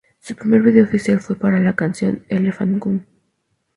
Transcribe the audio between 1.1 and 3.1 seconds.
fue para la canción "Elephant Gun".